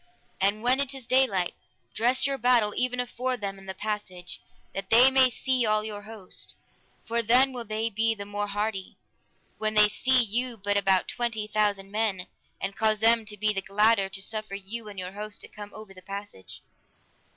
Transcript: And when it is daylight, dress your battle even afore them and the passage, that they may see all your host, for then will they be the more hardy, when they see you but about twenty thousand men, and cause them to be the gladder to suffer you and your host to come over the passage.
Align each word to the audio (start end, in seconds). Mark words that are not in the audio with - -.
And 0.39 0.63
when 0.63 0.79
it 0.79 0.95
is 0.95 1.05
daylight, 1.05 1.53
dress 1.93 2.25
your 2.25 2.39
battle 2.39 2.73
even 2.75 2.99
afore 2.99 3.37
them 3.37 3.59
and 3.59 3.69
the 3.69 3.75
passage, 3.75 4.41
that 4.73 4.89
they 4.89 5.11
may 5.11 5.29
see 5.29 5.63
all 5.63 5.83
your 5.83 6.01
host, 6.01 6.55
for 7.05 7.21
then 7.21 7.53
will 7.53 7.65
they 7.65 7.87
be 7.91 8.15
the 8.15 8.25
more 8.25 8.47
hardy, 8.47 8.97
when 9.59 9.75
they 9.75 9.89
see 9.89 10.23
you 10.23 10.57
but 10.57 10.75
about 10.75 11.07
twenty 11.07 11.45
thousand 11.45 11.91
men, 11.91 12.25
and 12.59 12.75
cause 12.75 12.97
them 12.97 13.25
to 13.25 13.37
be 13.37 13.53
the 13.53 13.61
gladder 13.61 14.09
to 14.09 14.21
suffer 14.23 14.55
you 14.55 14.89
and 14.89 14.97
your 14.97 15.11
host 15.11 15.39
to 15.41 15.47
come 15.47 15.71
over 15.71 15.93
the 15.93 16.01
passage. 16.01 16.63